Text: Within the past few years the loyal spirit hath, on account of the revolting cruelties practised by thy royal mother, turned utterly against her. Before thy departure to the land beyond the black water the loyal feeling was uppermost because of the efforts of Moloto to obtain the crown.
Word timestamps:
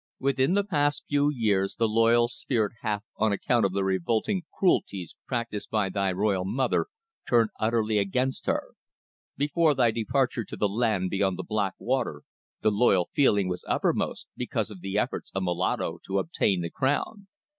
Within 0.17 0.55
the 0.55 0.63
past 0.63 1.05
few 1.07 1.29
years 1.29 1.75
the 1.75 1.87
loyal 1.87 2.27
spirit 2.27 2.71
hath, 2.81 3.03
on 3.17 3.31
account 3.31 3.67
of 3.67 3.73
the 3.73 3.83
revolting 3.83 4.41
cruelties 4.51 5.13
practised 5.27 5.69
by 5.69 5.89
thy 5.89 6.11
royal 6.11 6.43
mother, 6.43 6.87
turned 7.29 7.51
utterly 7.59 7.99
against 7.99 8.47
her. 8.47 8.69
Before 9.37 9.75
thy 9.75 9.91
departure 9.91 10.43
to 10.43 10.57
the 10.57 10.67
land 10.67 11.11
beyond 11.11 11.37
the 11.37 11.43
black 11.43 11.75
water 11.77 12.23
the 12.61 12.71
loyal 12.71 13.09
feeling 13.13 13.47
was 13.47 13.63
uppermost 13.67 14.25
because 14.35 14.71
of 14.71 14.81
the 14.81 14.97
efforts 14.97 15.29
of 15.35 15.43
Moloto 15.43 15.99
to 16.07 16.17
obtain 16.17 16.61
the 16.61 16.71
crown. 16.71 17.27